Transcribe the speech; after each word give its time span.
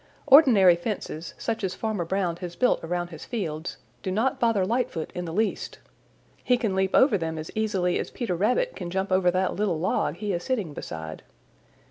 Ordinary 0.25 0.75
fences, 0.75 1.35
such 1.37 1.63
as 1.63 1.75
Farmer 1.75 2.05
Brown 2.05 2.37
has 2.37 2.55
built 2.55 2.83
around 2.83 3.11
his 3.11 3.23
fields, 3.23 3.77
do 4.01 4.09
not 4.09 4.39
bother 4.39 4.65
Lightfoot 4.65 5.11
in 5.13 5.25
the 5.25 5.31
least. 5.31 5.77
He 6.43 6.57
can 6.57 6.73
leap 6.73 6.89
over 6.95 7.19
them 7.19 7.37
as 7.37 7.51
easily 7.53 7.99
as 7.99 8.09
Peter 8.09 8.35
Rabbit 8.35 8.75
can 8.75 8.89
jump 8.89 9.11
over 9.11 9.29
that 9.29 9.55
little 9.55 9.79
log 9.79 10.15
he 10.15 10.33
is 10.33 10.43
sitting 10.43 10.73
beside. 10.73 11.21